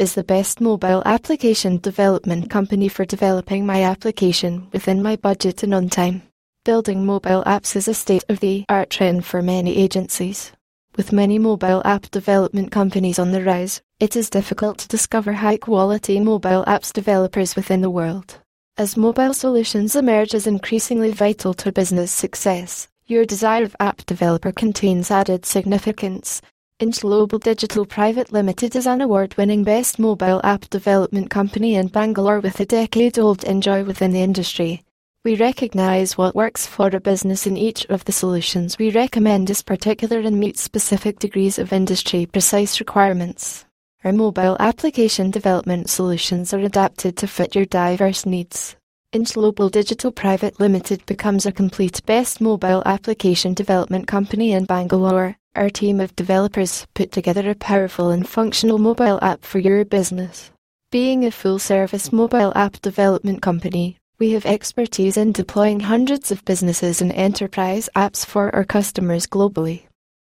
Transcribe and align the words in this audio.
is 0.00 0.14
the 0.14 0.24
best 0.24 0.62
mobile 0.62 1.02
application 1.04 1.76
development 1.76 2.48
company 2.48 2.88
for 2.88 3.04
developing 3.04 3.66
my 3.66 3.82
application 3.82 4.66
within 4.72 5.02
my 5.02 5.14
budget 5.16 5.62
and 5.62 5.74
on 5.74 5.90
time. 5.90 6.22
Building 6.64 7.04
mobile 7.04 7.44
apps 7.44 7.76
is 7.76 7.86
a 7.86 7.92
state 7.92 8.24
of 8.30 8.40
the 8.40 8.64
art 8.70 8.88
trend 8.88 9.26
for 9.26 9.42
many 9.42 9.76
agencies. 9.76 10.52
With 10.96 11.12
many 11.12 11.38
mobile 11.38 11.82
app 11.84 12.10
development 12.10 12.72
companies 12.72 13.18
on 13.18 13.32
the 13.32 13.44
rise, 13.44 13.82
it 14.00 14.16
is 14.16 14.30
difficult 14.30 14.78
to 14.78 14.88
discover 14.88 15.34
high 15.34 15.58
quality 15.58 16.18
mobile 16.18 16.64
apps 16.64 16.92
developers 16.92 17.54
within 17.54 17.82
the 17.82 17.90
world. 17.90 18.38
As 18.78 18.96
mobile 18.96 19.34
solutions 19.34 19.94
emerge 19.94 20.34
as 20.34 20.46
increasingly 20.46 21.10
vital 21.10 21.52
to 21.54 21.72
business 21.72 22.10
success, 22.10 22.88
your 23.06 23.26
desire 23.26 23.64
of 23.64 23.76
app 23.78 24.06
developer 24.06 24.52
contains 24.52 25.10
added 25.10 25.44
significance. 25.44 26.40
Inch 26.80 27.00
Global 27.00 27.38
Digital 27.38 27.84
Private 27.84 28.32
Limited 28.32 28.74
is 28.74 28.86
an 28.86 29.02
award 29.02 29.36
winning 29.36 29.64
best 29.64 29.98
mobile 29.98 30.40
app 30.42 30.62
development 30.70 31.28
company 31.28 31.74
in 31.74 31.88
Bangalore 31.88 32.40
with 32.40 32.58
a 32.58 32.64
decade 32.64 33.18
old 33.18 33.44
enjoy 33.44 33.84
within 33.84 34.12
the 34.12 34.22
industry. 34.22 34.82
We 35.22 35.36
recognize 35.36 36.16
what 36.16 36.34
works 36.34 36.66
for 36.66 36.86
a 36.86 36.98
business 36.98 37.46
in 37.46 37.58
each 37.58 37.84
of 37.90 38.06
the 38.06 38.12
solutions 38.12 38.78
we 38.78 38.90
recommend 38.90 39.50
is 39.50 39.60
particular 39.60 40.20
and 40.20 40.40
meets 40.40 40.62
specific 40.62 41.18
degrees 41.18 41.58
of 41.58 41.70
industry 41.70 42.24
precise 42.24 42.80
requirements. 42.80 43.66
Our 44.02 44.14
mobile 44.14 44.56
application 44.58 45.30
development 45.30 45.90
solutions 45.90 46.54
are 46.54 46.60
adapted 46.60 47.18
to 47.18 47.26
fit 47.26 47.54
your 47.54 47.66
diverse 47.66 48.24
needs. 48.24 48.74
Inch 49.12 49.34
Global 49.34 49.68
Digital 49.68 50.12
Private 50.12 50.60
Limited 50.60 51.04
becomes 51.04 51.44
a 51.44 51.50
complete 51.50 52.00
best 52.06 52.40
mobile 52.40 52.80
application 52.86 53.54
development 53.54 54.06
company 54.06 54.52
in 54.52 54.66
Bangalore. 54.66 55.36
Our 55.56 55.68
team 55.68 55.98
of 55.98 56.14
developers 56.14 56.86
put 56.94 57.10
together 57.10 57.50
a 57.50 57.56
powerful 57.56 58.10
and 58.10 58.28
functional 58.28 58.78
mobile 58.78 59.18
app 59.20 59.44
for 59.44 59.58
your 59.58 59.84
business. 59.84 60.52
Being 60.92 61.24
a 61.24 61.32
full 61.32 61.58
service 61.58 62.12
mobile 62.12 62.52
app 62.54 62.80
development 62.82 63.42
company, 63.42 63.96
we 64.20 64.30
have 64.30 64.46
expertise 64.46 65.16
in 65.16 65.32
deploying 65.32 65.80
hundreds 65.80 66.30
of 66.30 66.44
businesses 66.44 67.02
and 67.02 67.10
enterprise 67.10 67.88
apps 67.96 68.24
for 68.24 68.54
our 68.54 68.64
customers 68.64 69.26
globally. 69.26 69.89